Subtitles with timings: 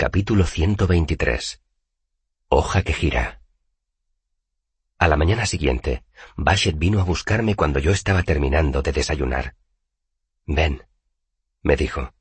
[0.00, 1.60] Capítulo 123.
[2.50, 3.40] Hoja que gira.
[4.96, 6.04] A la mañana siguiente,
[6.36, 9.56] Bashet vino a buscarme cuando yo estaba terminando de desayunar.
[10.46, 10.84] Ven,
[11.62, 12.14] me dijo.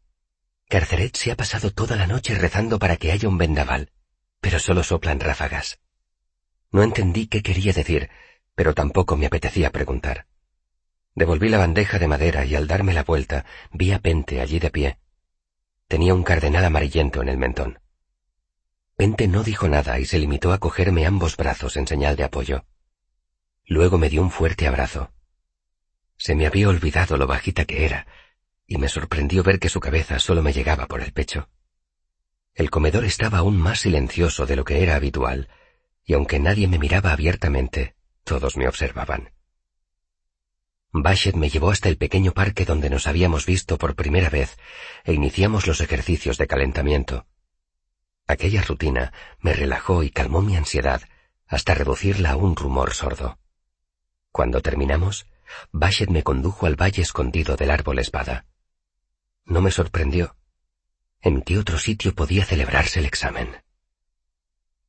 [0.68, 3.92] Carceret se ha pasado toda la noche rezando para que haya un vendaval,
[4.42, 5.80] pero solo soplan ráfagas.
[6.72, 8.10] No entendí qué quería decir,
[8.56, 10.26] pero tampoco me apetecía preguntar.
[11.14, 14.72] Devolví la bandeja de madera y al darme la vuelta vi a Pente allí de
[14.72, 14.98] pie,
[15.88, 17.80] Tenía un cardenal amarillento en el mentón.
[18.98, 22.66] Pente no dijo nada y se limitó a cogerme ambos brazos en señal de apoyo.
[23.66, 25.12] Luego me dio un fuerte abrazo.
[26.18, 28.08] Se me había olvidado lo bajita que era,
[28.66, 31.48] y me sorprendió ver que su cabeza solo me llegaba por el pecho.
[32.54, 35.48] El comedor estaba aún más silencioso de lo que era habitual,
[36.04, 39.37] y aunque nadie me miraba abiertamente, todos me observaban.
[40.92, 44.58] Bashet me llevó hasta el pequeño parque donde nos habíamos visto por primera vez
[45.04, 47.28] e iniciamos los ejercicios de calentamiento.
[48.26, 51.02] Aquella rutina me relajó y calmó mi ansiedad
[51.48, 53.40] hasta reducirla a un rumor sordo.
[54.32, 55.28] Cuando terminamos,
[55.72, 58.46] Bashet me condujo al valle escondido del árbol espada.
[59.46, 60.36] No me sorprendió.
[61.22, 63.64] ¿En qué otro sitio podía celebrarse el examen?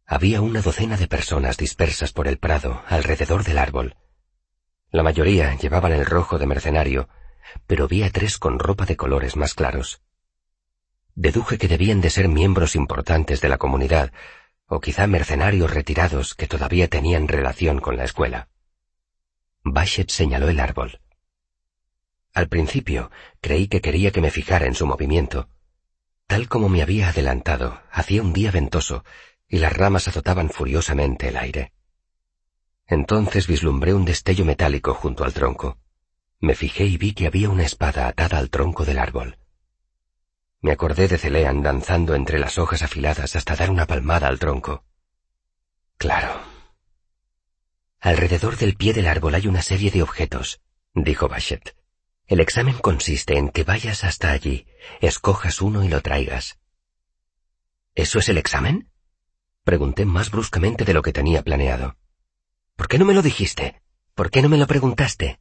[0.05, 3.97] Había una docena de personas dispersas por el prado alrededor del árbol,
[4.91, 7.09] la mayoría llevaban el rojo de mercenario,
[7.67, 10.03] pero vi a tres con ropa de colores más claros.
[11.15, 14.13] Deduje que debían de ser miembros importantes de la comunidad,
[14.67, 18.49] o quizá mercenarios retirados que todavía tenían relación con la escuela.
[19.65, 21.01] Bashet señaló el árbol.
[22.35, 25.49] Al principio creí que quería que me fijara en su movimiento.
[26.27, 29.05] Tal como me había adelantado, hacía un día ventoso
[29.49, 31.73] y las ramas azotaban furiosamente el aire.
[32.89, 35.79] Entonces vislumbré un destello metálico junto al tronco.
[36.41, 39.39] Me fijé y vi que había una espada atada al tronco del árbol.
[40.61, 44.85] Me acordé de Celean danzando entre las hojas afiladas hasta dar una palmada al tronco.
[45.99, 46.41] Claro.
[48.01, 50.63] Alrededor del pie del árbol hay una serie de objetos,
[50.95, 51.77] dijo Bashet.
[52.27, 54.67] El examen consiste en que vayas hasta allí,
[55.01, 56.59] escojas uno y lo traigas.
[57.95, 58.91] ¿Eso es el examen?
[59.65, 61.97] Pregunté más bruscamente de lo que tenía planeado.
[62.79, 63.83] ¿Por qué no me lo dijiste?
[64.15, 65.41] ¿Por qué no me lo preguntaste?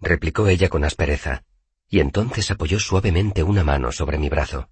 [0.00, 1.42] replicó ella con aspereza,
[1.88, 4.70] y entonces apoyó suavemente una mano sobre mi brazo.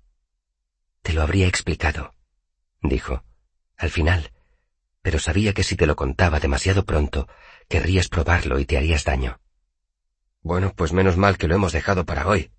[1.02, 2.14] Te lo habría explicado,
[2.82, 3.24] dijo,
[3.76, 4.30] al final,
[5.02, 7.26] pero sabía que si te lo contaba demasiado pronto,
[7.68, 9.40] querrías probarlo y te harías daño.
[10.40, 12.52] Bueno, pues menos mal que lo hemos dejado para hoy,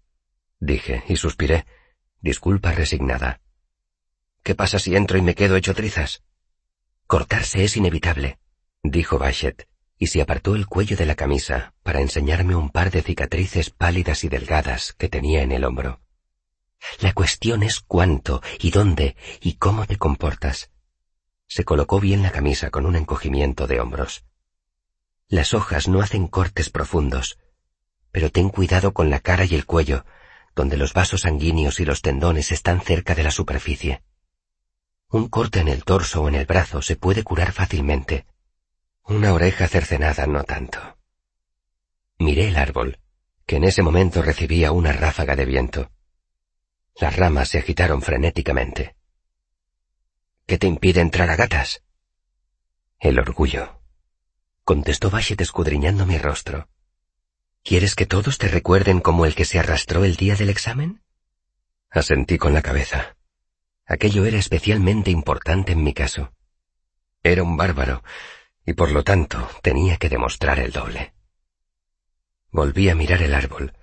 [0.60, 1.66] dije, y suspiré,
[2.20, 3.40] disculpa resignada.
[4.44, 6.24] ¿Qué pasa si entro y me quedo hecho trizas?
[7.08, 8.38] Cortarse es inevitable,
[8.84, 9.68] dijo Bashet,
[9.98, 14.24] y se apartó el cuello de la camisa para enseñarme un par de cicatrices pálidas
[14.24, 16.00] y delgadas que tenía en el hombro.
[17.00, 20.72] La cuestión es cuánto y dónde y cómo te comportas.
[21.48, 24.24] Se colocó bien la camisa con un encogimiento de hombros.
[25.28, 27.38] Las hojas no hacen cortes profundos,
[28.12, 30.06] pero ten cuidado con la cara y el cuello,
[30.56, 34.04] donde los vasos sanguíneos y los tendones están cerca de la superficie.
[35.10, 38.26] Un corte en el torso o en el brazo se puede curar fácilmente,
[39.10, 40.98] una oreja cercenada no tanto.
[42.20, 43.00] Miré el árbol,
[43.48, 45.92] que en ese momento recibía una ráfaga de viento.
[46.96, 48.96] Las ramas se agitaron frenéticamente.
[50.46, 51.84] ¿Qué te impide entrar a gatas?
[53.00, 53.82] El orgullo.
[54.64, 56.70] Contestó Bashet escudriñando mi rostro.
[57.64, 61.02] ¿Quieres que todos te recuerden como el que se arrastró el día del examen?
[61.90, 63.16] Asentí con la cabeza.
[63.88, 66.32] Aquello era especialmente importante en mi caso.
[67.24, 68.04] Era un bárbaro,
[68.70, 71.12] y por lo tanto tenía que demostrar el doble.
[72.52, 73.74] Volví a mirar el árbol.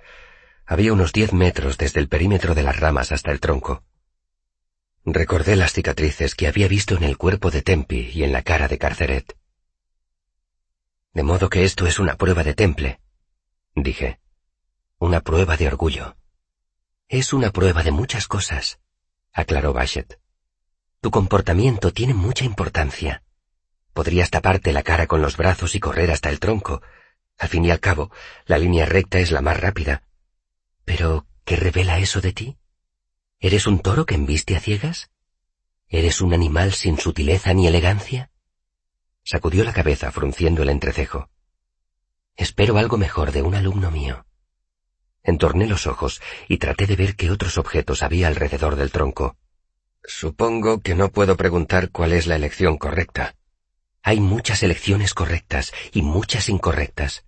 [0.64, 3.82] Había unos diez metros desde el perímetro de las ramas hasta el tronco.
[5.04, 8.68] Recordé las cicatrices que había visto en el cuerpo de Tempi y en la cara
[8.68, 9.36] de Carceret.
[11.14, 13.00] De modo que esto es una prueba de temple,
[13.74, 14.20] dije.
[15.00, 16.16] Una prueba de orgullo.
[17.08, 18.78] Es una prueba de muchas cosas,
[19.32, 20.20] aclaró Bashet.
[21.00, 23.24] Tu comportamiento tiene mucha importancia.
[23.96, 26.82] Podrías taparte la cara con los brazos y correr hasta el tronco.
[27.38, 28.10] Al fin y al cabo,
[28.44, 30.02] la línea recta es la más rápida.
[30.84, 32.58] Pero, ¿qué revela eso de ti?
[33.40, 35.10] ¿Eres un toro que embiste a ciegas?
[35.88, 38.30] ¿Eres un animal sin sutileza ni elegancia?
[39.24, 41.30] Sacudió la cabeza frunciendo el entrecejo.
[42.36, 44.26] Espero algo mejor de un alumno mío.
[45.22, 49.38] Entorné los ojos y traté de ver qué otros objetos había alrededor del tronco.
[50.04, 53.36] Supongo que no puedo preguntar cuál es la elección correcta,
[54.06, 57.24] hay muchas elecciones correctas y muchas incorrectas.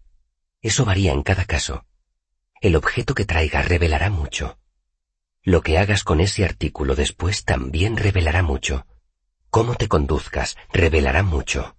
[0.63, 1.85] Eso varía en cada caso.
[2.61, 4.61] El objeto que traiga revelará mucho.
[5.43, 8.87] Lo que hagas con ese artículo después también revelará mucho.
[9.51, 11.77] Cómo te conduzcas revelará mucho.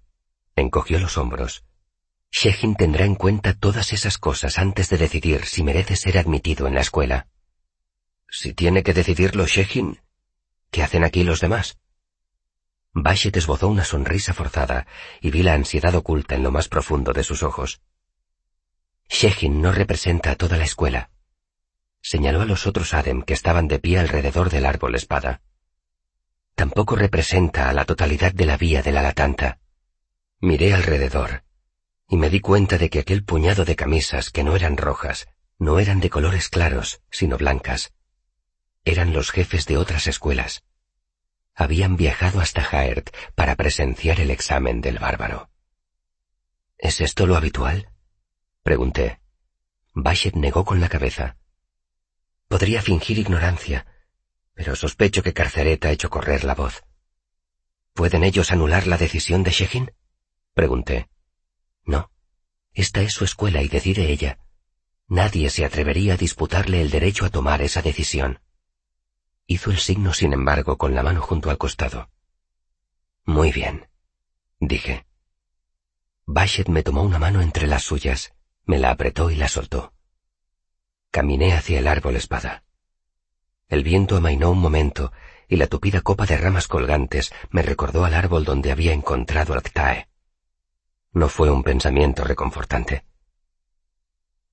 [0.57, 1.63] Encogió los hombros.
[2.29, 6.75] Shehin tendrá en cuenta todas esas cosas antes de decidir si merece ser admitido en
[6.75, 7.29] la escuela.
[8.27, 10.01] Si tiene que decidirlo Shehin,
[10.71, 11.79] ¿qué hacen aquí los demás?
[12.93, 14.87] Bashet esbozó una sonrisa forzada
[15.21, 17.81] y vi la ansiedad oculta en lo más profundo de sus ojos.
[19.09, 21.11] Shehin no representa a toda la escuela.
[22.01, 25.41] Señaló a los otros Adem que estaban de pie alrededor del árbol espada.
[26.55, 29.59] Tampoco representa a la totalidad de la vía de la latanta.
[30.39, 31.43] Miré alrededor
[32.09, 35.27] y me di cuenta de que aquel puñado de camisas que no eran rojas,
[35.59, 37.93] no eran de colores claros, sino blancas.
[38.83, 40.63] Eran los jefes de otras escuelas.
[41.59, 45.49] Habían viajado hasta Jaert para presenciar el examen del bárbaro.
[46.77, 47.89] ¿Es esto lo habitual?
[48.63, 49.19] Pregunté.
[49.93, 51.35] Bashet negó con la cabeza.
[52.47, 53.85] Podría fingir ignorancia,
[54.53, 56.81] pero sospecho que Carceret ha hecho correr la voz.
[57.93, 59.91] ¿Pueden ellos anular la decisión de Shekin?
[60.53, 61.09] Pregunté.
[61.83, 62.09] No.
[62.71, 64.39] Esta es su escuela y decide ella.
[65.09, 68.39] Nadie se atrevería a disputarle el derecho a tomar esa decisión.
[69.51, 72.11] Hizo el signo, sin embargo, con la mano junto al costado.
[73.25, 73.89] Muy bien,
[74.59, 75.07] dije.
[76.27, 78.35] Bashet me tomó una mano entre las suyas,
[78.65, 79.91] me la apretó y la soltó.
[81.09, 82.63] Caminé hacia el árbol espada.
[83.69, 85.11] El viento amainó un momento
[85.47, 89.63] y la tupida copa de ramas colgantes me recordó al árbol donde había encontrado al
[89.63, 90.09] Ctae.
[91.11, 93.03] No fue un pensamiento reconfortante.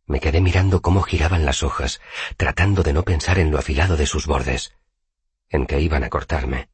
[0.06, 2.00] Me quedé mirando cómo giraban las hojas,
[2.38, 4.72] tratando de no pensar en lo afilado de sus bordes,
[5.50, 6.68] en que iban a cortarme,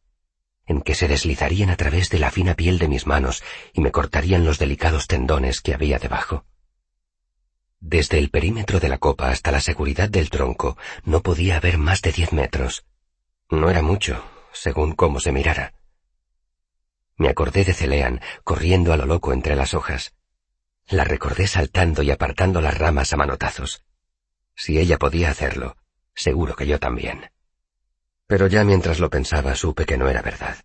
[0.66, 3.42] en que se deslizarían a través de la fina piel de mis manos
[3.72, 6.44] y me cortarían los delicados tendones que había debajo.
[7.80, 12.00] Desde el perímetro de la copa hasta la seguridad del tronco no podía haber más
[12.00, 12.86] de diez metros.
[13.50, 15.74] No era mucho, según cómo se mirara.
[17.16, 20.14] Me acordé de Celean corriendo a lo loco entre las hojas.
[20.88, 23.84] La recordé saltando y apartando las ramas a manotazos.
[24.54, 25.76] Si ella podía hacerlo,
[26.14, 27.31] seguro que yo también.
[28.26, 30.56] Pero ya mientras lo pensaba supe que no era verdad.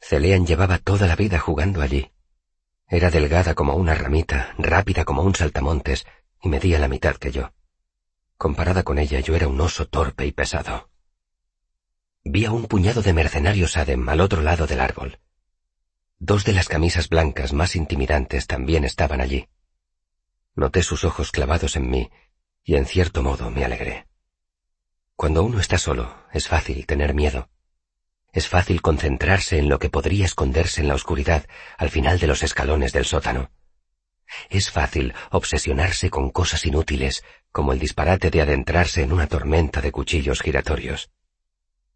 [0.00, 2.12] Celean llevaba toda la vida jugando allí.
[2.86, 6.06] Era delgada como una ramita, rápida como un saltamontes,
[6.42, 7.52] y medía la mitad que yo.
[8.36, 10.90] Comparada con ella yo era un oso torpe y pesado.
[12.24, 15.18] Vi a un puñado de mercenarios Adem al otro lado del árbol.
[16.18, 19.48] Dos de las camisas blancas más intimidantes también estaban allí.
[20.54, 22.10] Noté sus ojos clavados en mí
[22.64, 24.07] y en cierto modo me alegré.
[25.18, 27.50] Cuando uno está solo, es fácil tener miedo.
[28.32, 31.44] Es fácil concentrarse en lo que podría esconderse en la oscuridad
[31.76, 33.50] al final de los escalones del sótano.
[34.48, 39.90] Es fácil obsesionarse con cosas inútiles, como el disparate de adentrarse en una tormenta de
[39.90, 41.10] cuchillos giratorios.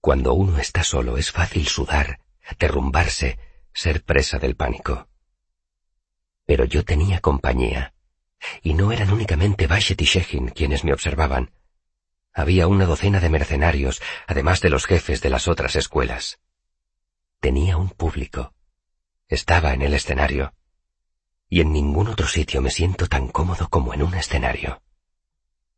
[0.00, 2.18] Cuando uno está solo es fácil sudar,
[2.58, 3.38] derrumbarse,
[3.72, 5.06] ser presa del pánico.
[6.44, 7.94] Pero yo tenía compañía,
[8.64, 11.52] y no eran únicamente Bashet y Shehin quienes me observaban.
[12.34, 16.40] Había una docena de mercenarios, además de los jefes de las otras escuelas.
[17.40, 18.54] Tenía un público.
[19.28, 20.54] Estaba en el escenario.
[21.48, 24.80] Y en ningún otro sitio me siento tan cómodo como en un escenario.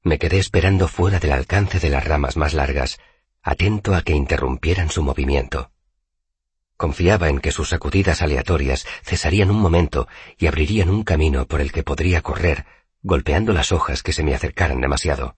[0.02, 2.98] Me quedé esperando fuera del alcance de las ramas más largas,
[3.42, 5.72] atento a que interrumpieran su movimiento.
[6.76, 10.06] Confiaba en que sus sacudidas aleatorias cesarían un momento
[10.38, 12.66] y abrirían un camino por el que podría correr,
[13.02, 15.36] golpeando las hojas que se me acercaran demasiado.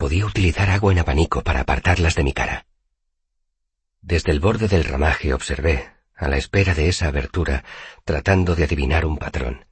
[0.00, 2.64] Podía utilizar agua en abanico para apartarlas de mi cara.
[4.00, 7.64] Desde el borde del ramaje observé, a la espera de esa abertura,
[8.06, 9.66] tratando de adivinar un patrón.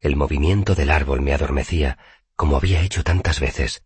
[0.00, 1.98] El movimiento del árbol me adormecía,
[2.34, 3.84] como había hecho tantas veces,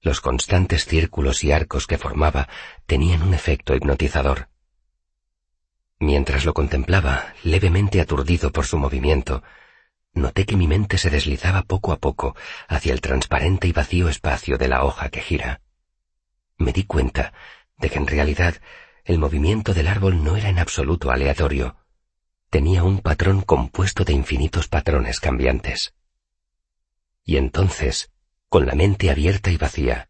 [0.00, 2.48] los constantes círculos y arcos que formaba
[2.86, 4.48] tenían un efecto hipnotizador.
[5.98, 9.42] Mientras lo contemplaba, levemente aturdido por su movimiento,
[10.16, 12.34] noté que mi mente se deslizaba poco a poco
[12.68, 15.60] hacia el transparente y vacío espacio de la hoja que gira.
[16.58, 17.32] Me di cuenta
[17.78, 18.56] de que en realidad
[19.04, 21.76] el movimiento del árbol no era en absoluto aleatorio.
[22.50, 25.94] Tenía un patrón compuesto de infinitos patrones cambiantes.
[27.24, 28.10] Y entonces
[28.48, 30.08] con la mente abierta y vacía,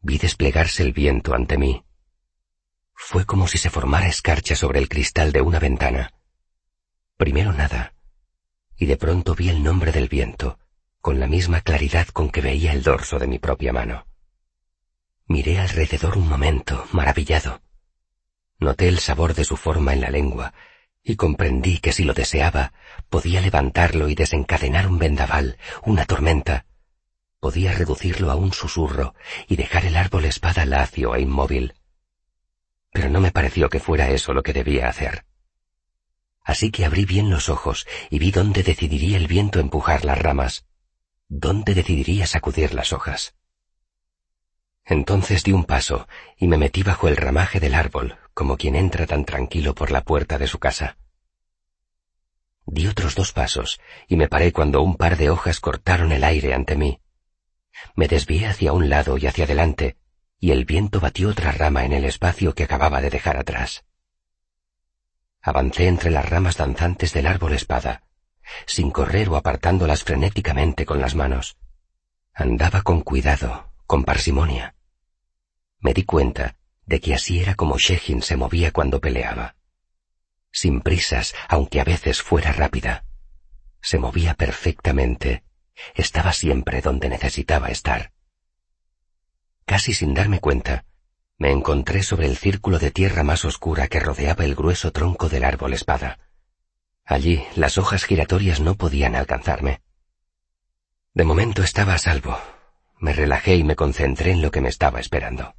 [0.00, 1.84] vi desplegarse el viento ante mí.
[2.94, 6.12] Fue como si se formara escarcha sobre el cristal de una ventana.
[7.16, 7.94] Primero nada,
[8.76, 10.58] y de pronto vi el nombre del viento,
[11.00, 14.06] con la misma claridad con que veía el dorso de mi propia mano.
[15.26, 17.60] Miré alrededor un momento, maravillado.
[18.58, 20.54] Noté el sabor de su forma en la lengua,
[21.02, 22.72] y comprendí que si lo deseaba,
[23.10, 26.66] podía levantarlo y desencadenar un vendaval, una tormenta,
[27.44, 29.14] podía reducirlo a un susurro
[29.48, 31.74] y dejar el árbol espada lacio e inmóvil.
[32.90, 35.26] Pero no me pareció que fuera eso lo que debía hacer.
[36.44, 40.66] Así que abrí bien los ojos y vi dónde decidiría el viento empujar las ramas,
[41.26, 43.34] dónde decidiría sacudir las hojas.
[44.84, 49.06] Entonces di un paso y me metí bajo el ramaje del árbol, como quien entra
[49.06, 50.98] tan tranquilo por la puerta de su casa.
[52.66, 56.52] Di otros dos pasos y me paré cuando un par de hojas cortaron el aire
[56.52, 57.00] ante mí.
[57.96, 59.96] Me desvié hacia un lado y hacia adelante,
[60.38, 63.84] y el viento batió otra rama en el espacio que acababa de dejar atrás.
[65.46, 68.02] Avancé entre las ramas danzantes del árbol espada,
[68.64, 71.58] sin correr o apartándolas frenéticamente con las manos.
[72.32, 74.74] Andaba con cuidado, con parsimonia.
[75.80, 79.56] Me di cuenta de que así era como Shehin se movía cuando peleaba.
[80.50, 83.04] Sin prisas, aunque a veces fuera rápida.
[83.82, 85.44] Se movía perfectamente.
[85.94, 88.12] Estaba siempre donde necesitaba estar.
[89.66, 90.86] Casi sin darme cuenta,
[91.38, 95.44] me encontré sobre el círculo de tierra más oscura que rodeaba el grueso tronco del
[95.44, 96.18] árbol espada.
[97.04, 99.82] Allí las hojas giratorias no podían alcanzarme.
[101.12, 102.38] De momento estaba a salvo.
[102.98, 105.54] Me relajé y me concentré en lo que me estaba esperando.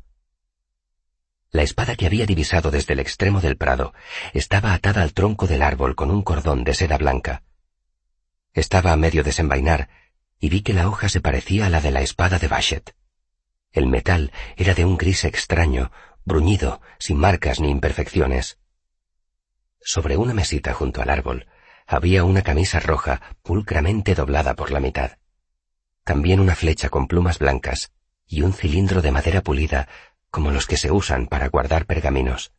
[1.51, 3.93] La espada que había divisado desde el extremo del prado
[4.33, 7.43] estaba atada al tronco del árbol con un cordón de seda blanca.
[8.53, 9.89] Estaba a medio desenvainar
[10.39, 12.95] y vi que la hoja se parecía a la de la espada de Bashet.
[13.75, 15.91] El metal era de un gris extraño,
[16.23, 18.57] bruñido, sin marcas ni imperfecciones.
[19.81, 21.47] Sobre una mesita junto al árbol
[21.85, 25.17] había una camisa roja pulcramente doblada por la mitad.
[26.05, 27.91] También una flecha con plumas blancas
[28.25, 29.89] y un cilindro de madera pulida
[30.31, 32.53] como los que se usan para guardar pergaminos.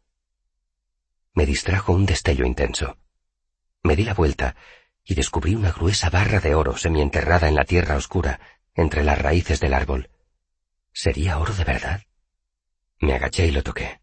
[1.33, 2.99] Me distrajo un destello intenso.
[3.83, 4.55] Me di la vuelta
[5.03, 8.39] y descubrí una gruesa barra de oro semienterrada en la tierra oscura
[8.75, 10.11] entre las raíces del árbol.
[10.97, 12.01] ¿Sería oro de verdad?
[13.01, 14.01] Me agaché y lo toqué.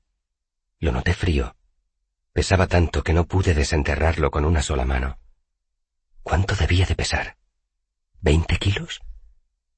[0.78, 1.56] Lo noté frío.
[2.34, 5.18] Pesaba tanto que no pude desenterrarlo con una sola mano.
[6.22, 7.38] ¿Cuánto debía de pesar?
[8.22, 9.02] ¿Veinte kilos?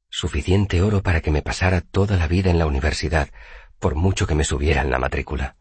[0.09, 3.29] Suficiente oro para que me pasara toda la vida en la universidad,
[3.79, 5.55] por mucho que me subiera en la matrícula.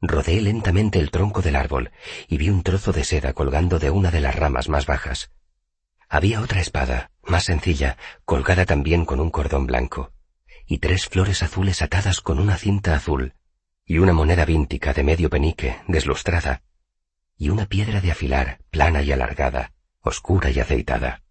[0.00, 1.92] Rodeé lentamente el tronco del árbol
[2.26, 5.30] y vi un trozo de seda colgando de una de las ramas más bajas.
[6.12, 10.12] Había otra espada, más sencilla, colgada también con un cordón blanco,
[10.66, 13.34] y tres flores azules atadas con una cinta azul,
[13.86, 16.62] y una moneda víntica de medio penique, deslustrada,
[17.38, 21.22] y una piedra de afilar, plana y alargada, oscura y aceitada.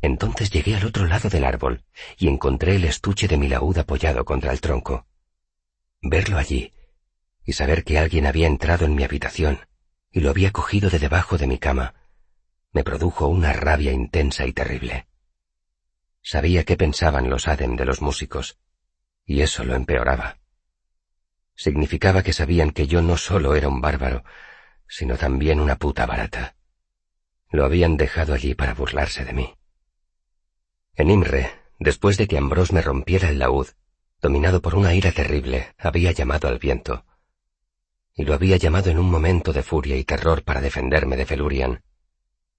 [0.00, 1.84] Entonces llegué al otro lado del árbol
[2.16, 5.06] y encontré el estuche de mi laúd apoyado contra el tronco.
[6.00, 6.72] Verlo allí
[7.44, 9.60] y saber que alguien había entrado en mi habitación
[10.10, 11.94] y lo había cogido de debajo de mi cama
[12.76, 15.06] me produjo una rabia intensa y terrible.
[16.20, 18.58] Sabía qué pensaban los Adem de los músicos,
[19.24, 20.40] y eso lo empeoraba.
[21.54, 24.24] Significaba que sabían que yo no solo era un bárbaro,
[24.86, 26.54] sino también una puta barata.
[27.48, 29.54] Lo habían dejado allí para burlarse de mí.
[30.96, 33.68] En Imre, después de que Ambrose me rompiera el laúd,
[34.20, 37.06] dominado por una ira terrible, había llamado al viento.
[38.14, 41.82] Y lo había llamado en un momento de furia y terror para defenderme de Felurian,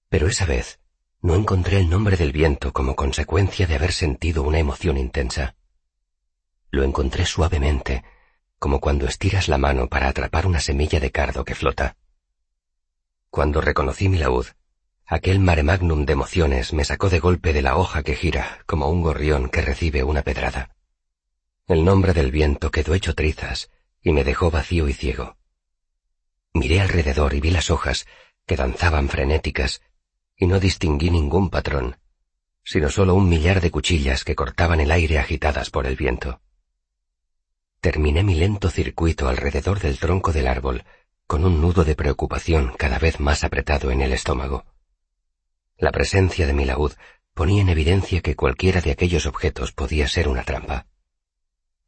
[0.08, 0.80] pero esa vez
[1.20, 5.56] no encontré el nombre del viento como consecuencia de haber sentido una emoción intensa.
[6.70, 8.04] Lo encontré suavemente,
[8.58, 11.96] como cuando estiras la mano para atrapar una semilla de cardo que flota.
[13.30, 14.46] Cuando reconocí mi laúd,
[15.06, 18.88] aquel mare magnum de emociones me sacó de golpe de la hoja que gira como
[18.88, 20.76] un gorrión que recibe una pedrada.
[21.66, 23.70] El nombre del viento quedó hecho trizas
[24.02, 25.36] y me dejó vacío y ciego.
[26.54, 28.06] Miré alrededor y vi las hojas
[28.46, 29.82] que danzaban frenéticas
[30.38, 31.98] y no distinguí ningún patrón,
[32.62, 36.40] sino solo un millar de cuchillas que cortaban el aire agitadas por el viento.
[37.80, 40.84] Terminé mi lento circuito alrededor del tronco del árbol,
[41.26, 44.64] con un nudo de preocupación cada vez más apretado en el estómago.
[45.76, 46.92] La presencia de mi laúd
[47.34, 50.86] ponía en evidencia que cualquiera de aquellos objetos podía ser una trampa.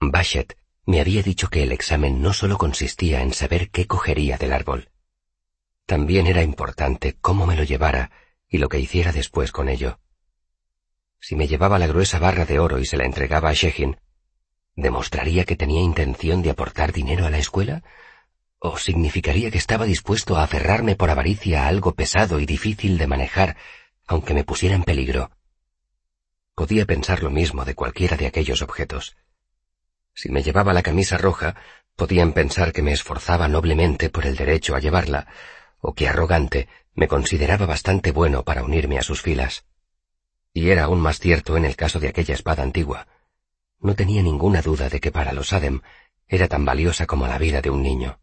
[0.01, 4.53] Bashet me había dicho que el examen no solo consistía en saber qué cogería del
[4.53, 4.91] árbol.
[5.87, 8.11] También era importante cómo me lo llevara
[8.51, 10.01] y lo que hiciera después con ello.
[11.21, 13.99] Si me llevaba la gruesa barra de oro y se la entregaba a Shehin,
[14.75, 17.85] ¿demostraría que tenía intención de aportar dinero a la escuela?
[18.59, 23.07] ¿O significaría que estaba dispuesto a aferrarme por avaricia a algo pesado y difícil de
[23.07, 23.57] manejar,
[24.07, 25.31] aunque me pusiera en peligro?
[26.55, 29.17] Podía pensar lo mismo de cualquiera de aquellos objetos.
[30.13, 31.55] Si me llevaba la camisa roja,
[31.97, 35.29] podían pensar que me esforzaba noblemente por el derecho a llevarla,
[35.81, 39.65] o que arrogante me consideraba bastante bueno para unirme a sus filas.
[40.53, 43.07] Y era aún más cierto en el caso de aquella espada antigua.
[43.79, 45.81] No tenía ninguna duda de que para los Adem
[46.29, 48.21] era tan valiosa como la vida de un niño.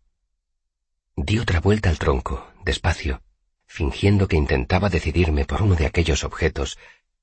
[1.15, 3.21] Di otra vuelta al tronco, despacio,
[3.65, 6.77] fingiendo que intentaba decidirme por uno de aquellos objetos,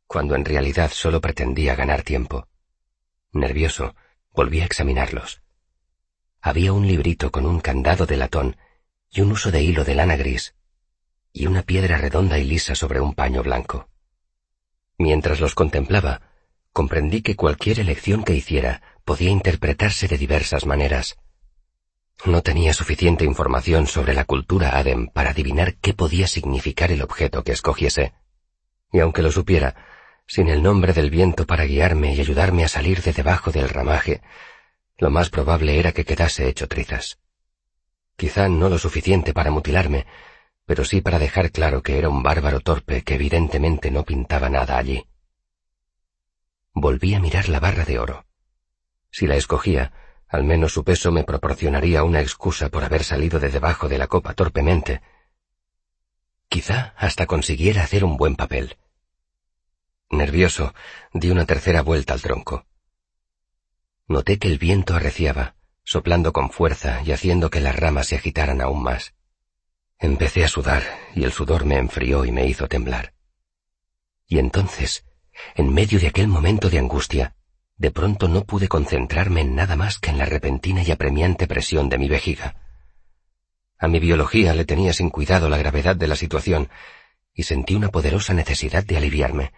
[0.07, 2.49] cuando en realidad solo pretendía ganar tiempo.
[3.33, 3.95] Nervioso,
[4.33, 5.43] volví a examinarlos.
[6.41, 8.57] Había un librito con un candado de latón
[9.15, 10.57] y un uso de hilo de lana gris,
[11.33, 13.89] y una piedra redonda y lisa sobre un paño blanco.
[14.99, 16.23] Mientras los contemplaba,
[16.73, 21.17] comprendí que cualquier elección que hiciera podía interpretarse de diversas maneras.
[22.25, 27.45] No tenía suficiente información sobre la cultura Adem para adivinar qué podía significar el objeto
[27.45, 28.15] que escogiese.
[28.93, 29.77] Y aunque lo supiera,
[30.27, 34.23] sin el nombre del viento para guiarme y ayudarme a salir de debajo del ramaje,
[34.99, 37.19] lo más probable era que quedase hecho trizas.
[38.17, 40.07] Quizá no lo suficiente para mutilarme,
[40.67, 44.79] pero sí para dejar claro que era un bárbaro torpe que evidentemente no pintaba nada
[44.79, 45.07] allí.
[46.73, 48.27] Volví a mirar la barra de oro.
[49.11, 49.93] Si la escogía,
[50.29, 54.07] al menos su peso me proporcionaría una excusa por haber salido de debajo de la
[54.07, 55.03] copa torpemente.
[56.49, 58.77] Quizá hasta consiguiera hacer un buen papel.
[60.11, 60.75] Nervioso,
[61.13, 62.67] di una tercera vuelta al tronco.
[64.07, 68.61] Noté que el viento arreciaba, soplando con fuerza y haciendo que las ramas se agitaran
[68.61, 69.15] aún más.
[69.99, 70.83] Empecé a sudar
[71.15, 73.15] y el sudor me enfrió y me hizo temblar.
[74.27, 75.05] Y entonces,
[75.55, 77.37] en medio de aquel momento de angustia,
[77.77, 81.89] de pronto no pude concentrarme en nada más que en la repentina y apremiante presión
[81.89, 82.57] de mi vejiga.
[83.79, 86.69] A mi biología le tenía sin cuidado la gravedad de la situación
[87.35, 89.53] y sentí una poderosa necesidad de aliviarme.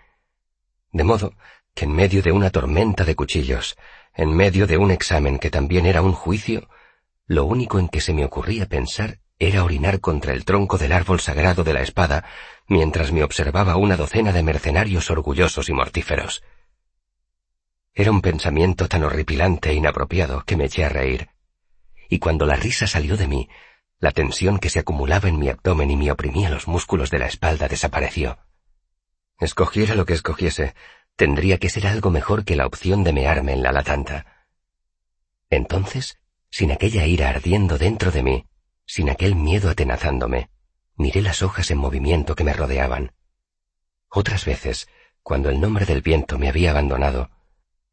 [0.92, 1.34] De modo
[1.74, 3.76] que en medio de una tormenta de cuchillos,
[4.16, 6.68] en medio de un examen que también era un juicio,
[7.26, 11.20] lo único en que se me ocurría pensar era orinar contra el tronco del árbol
[11.20, 12.24] sagrado de la espada,
[12.66, 16.42] mientras me observaba una docena de mercenarios orgullosos y mortíferos.
[17.94, 21.28] Era un pensamiento tan horripilante e inapropiado que me eché a reír.
[22.08, 23.48] Y cuando la risa salió de mí,
[23.98, 27.26] la tensión que se acumulaba en mi abdomen y me oprimía los músculos de la
[27.26, 28.38] espalda desapareció.
[29.38, 30.74] Escogiera lo que escogiese,
[31.16, 34.46] tendría que ser algo mejor que la opción de mearme en la latanta.
[35.50, 36.18] Entonces,
[36.50, 38.46] sin aquella ira ardiendo dentro de mí,
[38.84, 40.50] sin aquel miedo atenazándome,
[40.94, 43.12] miré las hojas en movimiento que me rodeaban.
[44.08, 44.88] Otras veces,
[45.22, 47.30] cuando el nombre del viento me había abandonado,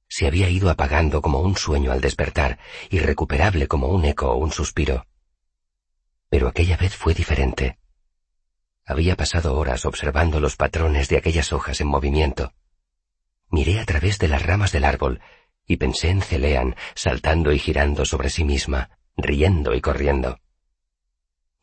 [0.08, 2.60] se había ido apagando como un sueño al despertar,
[2.92, 5.08] irrecuperable como un eco o un suspiro.
[6.30, 7.80] Pero aquella vez fue diferente.
[8.86, 12.54] Había pasado horas observando los patrones de aquellas hojas en movimiento.
[13.54, 15.22] Miré a través de las ramas del árbol
[15.68, 20.40] y pensé en Celean saltando y girando sobre sí misma, riendo y corriendo.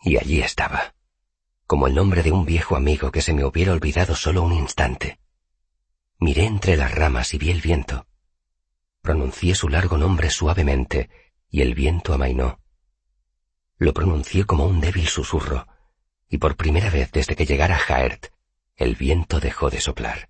[0.00, 0.94] Y allí estaba,
[1.66, 5.18] como el nombre de un viejo amigo que se me hubiera olvidado solo un instante.
[6.20, 8.07] Miré entre las ramas y vi el viento.
[9.03, 11.11] Pronuncié su largo nombre suavemente
[11.48, 12.61] y el viento amainó.
[13.79, 15.66] Lo pronuncié como un débil susurro,
[16.29, 18.26] y por primera vez desde que llegara Jaert,
[18.76, 20.30] el viento dejó de soplar.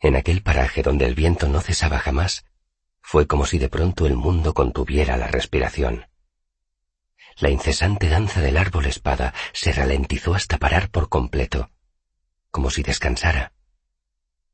[0.00, 2.44] En aquel paraje donde el viento no cesaba jamás,
[3.00, 6.06] fue como si de pronto el mundo contuviera la respiración.
[7.38, 11.70] La incesante danza del árbol espada se ralentizó hasta parar por completo,
[12.50, 13.52] como si descansara,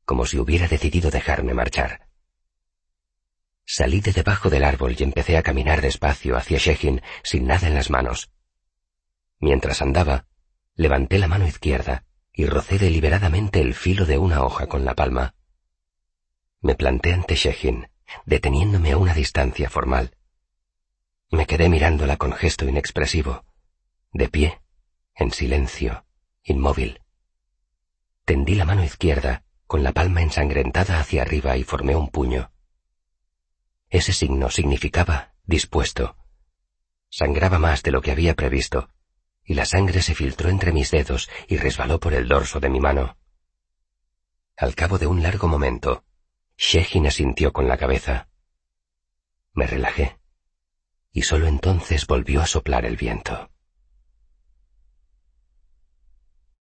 [0.03, 2.07] como si hubiera decidido dejarme marchar.
[3.65, 7.73] Salí de debajo del árbol y empecé a caminar despacio hacia Shekin sin nada en
[7.73, 8.31] las manos.
[9.39, 10.27] Mientras andaba,
[10.75, 15.35] levanté la mano izquierda y rocé deliberadamente el filo de una hoja con la palma.
[16.61, 17.87] Me planté ante Shekin,
[18.25, 20.17] deteniéndome a una distancia formal.
[21.31, 23.45] Me quedé mirándola con gesto inexpresivo,
[24.11, 24.61] de pie,
[25.15, 26.05] en silencio,
[26.43, 27.01] inmóvil.
[28.25, 32.51] Tendí la mano izquierda, con la palma ensangrentada hacia arriba y formé un puño.
[33.89, 36.17] Ese signo significaba dispuesto.
[37.09, 38.89] Sangraba más de lo que había previsto,
[39.45, 42.79] y la sangre se filtró entre mis dedos y resbaló por el dorso de mi
[42.79, 43.17] mano.
[44.57, 46.03] Al cabo de un largo momento,
[46.57, 48.27] Shehin asintió con la cabeza.
[49.53, 50.17] Me relajé
[51.15, 53.49] y sólo entonces volvió a soplar el viento.